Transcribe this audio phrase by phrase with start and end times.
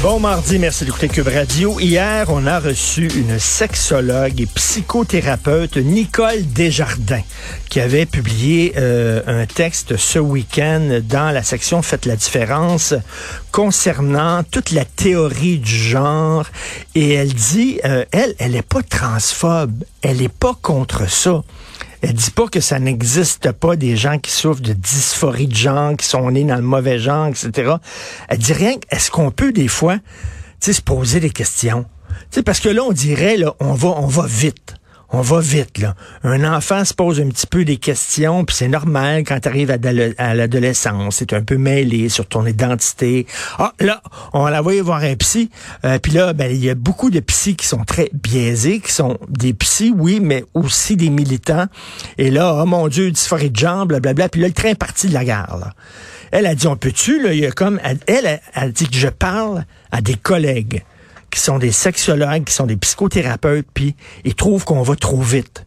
[0.00, 1.80] Bon mardi, merci d'écouter Cube Radio.
[1.80, 7.24] Hier, on a reçu une sexologue et psychothérapeute, Nicole Desjardins,
[7.68, 12.94] qui avait publié euh, un texte ce week-end dans la section Faites la différence
[13.50, 16.46] concernant toute la théorie du genre.
[16.94, 21.42] Et elle dit, euh, elle, elle n'est pas transphobe, elle n'est pas contre ça.
[22.02, 25.96] Elle dit pas que ça n'existe pas des gens qui souffrent de dysphorie de genre,
[25.96, 27.74] qui sont nés dans le mauvais genre, etc.
[28.28, 28.74] Elle dit rien.
[28.90, 29.98] Est-ce qu'on peut des fois,
[30.60, 31.86] tu se poser des questions?
[32.08, 34.77] Tu sais, parce que là, on dirait, là, on va, on va vite
[35.10, 35.94] on va vite, là.
[36.22, 39.70] Un enfant se pose un petit peu des questions, puis c'est normal quand tu arrives
[39.70, 41.16] à l'adolescence.
[41.16, 43.26] C'est un peu mêlé sur ton identité.
[43.58, 44.02] Ah, là,
[44.34, 45.50] on va l'envoyer voir un psy.
[45.86, 48.92] Euh, puis là, ben, il y a beaucoup de psys qui sont très biaisés, qui
[48.92, 51.66] sont des psys, oui, mais aussi des militants.
[52.18, 54.28] Et là, oh mon Dieu, dysphorie de jambes, blablabla.
[54.28, 55.72] Puis là, le train est parti de la gare.
[56.32, 58.96] Elle a dit, on peut-tu, là, il y a comme, elle, elle a dit que
[58.96, 60.82] je parle à des collègues
[61.30, 63.94] qui sont des sexologues, qui sont des psychothérapeutes, puis
[64.24, 65.64] ils trouvent qu'on va trop vite.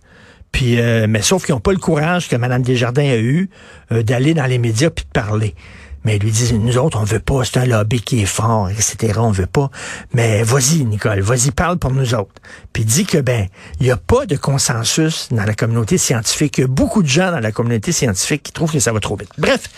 [0.51, 3.49] Puis, euh, mais sauf qu'ils n'ont pas le courage que Mme Desjardins a eu
[3.91, 5.55] euh, d'aller dans les médias puis de parler.
[6.03, 8.69] Mais ils lui disent, nous autres, on veut pas, c'est un lobby qui est fort,
[8.69, 9.69] etc., on veut pas.
[10.13, 12.33] Mais vas-y, Nicole, vas-y, parle pour nous autres.
[12.73, 13.45] Puis dit que, ben,
[13.79, 16.57] il n'y a pas de consensus dans la communauté scientifique.
[16.57, 18.99] Il y a beaucoup de gens dans la communauté scientifique qui trouvent que ça va
[18.99, 19.29] trop vite.
[19.37, 19.69] Bref,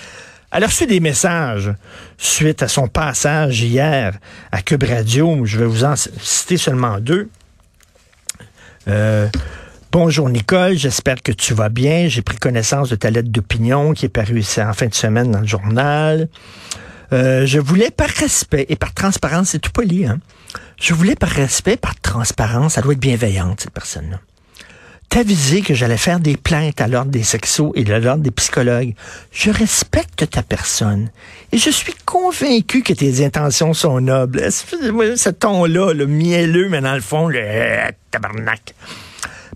[0.54, 1.73] elle a reçu des messages
[2.18, 4.18] suite à son passage hier
[4.52, 5.46] à Cube Radio.
[5.46, 7.30] Je vais vous en citer seulement deux.
[8.88, 9.28] Euh,
[9.92, 12.08] Bonjour Nicole, j'espère que tu vas bien.
[12.08, 15.30] J'ai pris connaissance de ta lettre d'opinion qui est parue ici en fin de semaine
[15.30, 16.30] dans le journal.
[17.12, 20.19] Euh, je voulais par respect et par transparence, c'est tout poli, hein?
[20.81, 24.19] Je voulais par respect, par transparence, ça doit être bienveillante, cette personne-là
[25.13, 28.96] t'aviser que j'allais faire des plaintes à l'ordre des sexos et à l'ordre des psychologues.
[29.31, 31.12] Je respecte ta personne
[31.51, 34.51] et je suis convaincu que tes intentions sont nobles.
[34.51, 38.74] Ce ton-là, le mielleux, mais dans le fond, le tabarnak.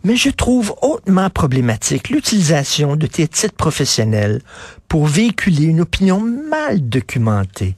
[0.04, 4.44] Mais je trouve hautement problématique l'utilisation de tes titres professionnels
[4.88, 7.76] pour véhiculer une opinion mal documentée,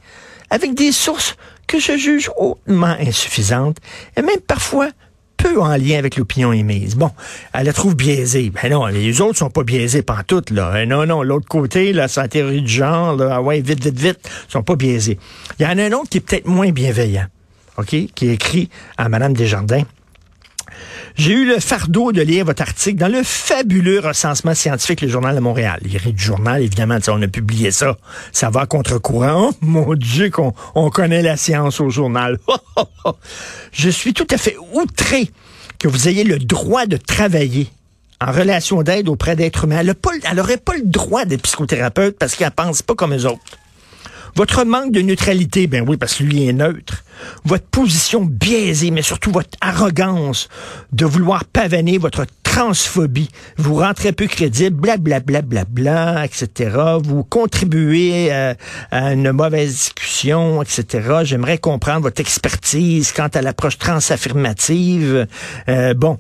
[0.49, 3.77] avec des sources que je juge hautement insuffisantes
[4.17, 4.89] et même parfois
[5.39, 6.95] peu en lien avec l'opinion émise.
[6.95, 7.11] Bon,
[7.53, 8.51] elle la trouve biaisée.
[8.51, 10.73] Ben non, les autres sont pas biaisés toutes là.
[10.81, 13.97] Eh non, non, l'autre côté, là, la théorie du genre, là, ah ouais, vite, vite,
[13.97, 15.17] vite, sont pas biaisés.
[15.59, 17.25] Il y en a un autre qui est peut-être moins bienveillant,
[17.77, 19.83] OK, qui écrit à Madame Desjardins.
[21.15, 25.35] J'ai eu le fardeau de lire votre article dans le fabuleux recensement scientifique, le Journal
[25.35, 25.79] de Montréal.
[25.83, 27.97] Il du journal, évidemment, on a publié ça.
[28.31, 29.49] Ça va contre-courant.
[29.49, 32.39] Oh, mon Dieu, qu'on on connaît la science au journal.
[33.71, 35.29] Je suis tout à fait outré
[35.77, 37.69] que vous ayez le droit de travailler
[38.21, 39.79] en relation d'aide auprès d'êtres humains.
[39.79, 43.57] Elle n'aurait pas, le droit d'être psychothérapeute parce qu'elle pense pas comme les autres.
[44.35, 47.03] Votre manque de neutralité, ben oui, parce que lui est neutre.
[47.45, 50.49] Votre position biaisée, mais surtout votre arrogance
[50.91, 53.29] de vouloir pavaner votre transphobie.
[53.57, 56.75] Vous rentrez peu crédible, blablabla, bla, bla, bla, etc.
[57.01, 58.55] Vous contribuez à,
[58.91, 61.21] une mauvaise discussion, etc.
[61.23, 65.27] J'aimerais comprendre votre expertise quant à l'approche transaffirmative.
[65.69, 66.17] Euh, bon,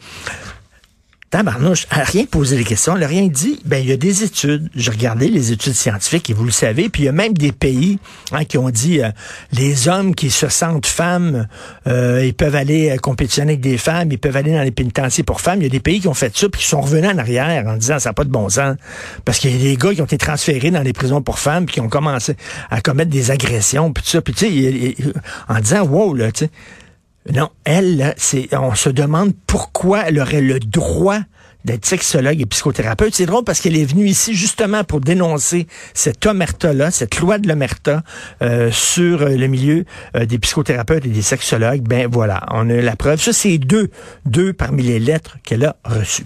[1.29, 3.61] Tabarnouche, elle n'a rien posé des questions, elle n'a rien dit.
[3.63, 4.67] Ben, il y a des études.
[4.73, 6.89] J'ai regardé les études scientifiques et vous le savez.
[6.89, 7.99] Puis il y a même des pays
[8.31, 9.11] hein, qui ont dit euh,
[9.51, 11.47] les hommes qui se sentent femmes,
[11.85, 15.23] euh, ils peuvent aller euh, compétitionner avec des femmes, ils peuvent aller dans les pénitenciers
[15.23, 15.59] pour femmes.
[15.59, 17.67] Il y a des pays qui ont fait ça puis qui sont revenus en arrière
[17.67, 18.75] en disant ça n'a pas de bon sens.
[19.23, 21.67] Parce qu'il y a des gars qui ont été transférés dans les prisons pour femmes
[21.67, 22.35] puis qui ont commencé
[22.71, 24.21] à commettre des agressions puis tout ça.
[24.23, 24.95] Puis tu sais,
[25.47, 26.51] en disant wow là, tu sais.
[27.31, 31.19] Non, elle, c'est, on se demande pourquoi elle aurait le droit
[31.65, 33.13] d'être sexologue et psychothérapeute.
[33.13, 37.47] C'est drôle parce qu'elle est venue ici justement pour dénoncer cette omerta-là, cette loi de
[37.47, 38.03] l'omerta
[38.41, 39.85] euh, sur le milieu
[40.15, 41.81] euh, des psychothérapeutes et des sexologues.
[41.81, 43.21] Ben voilà, on a la preuve.
[43.21, 43.89] Ça, c'est deux,
[44.25, 46.25] deux parmi les lettres qu'elle a reçues.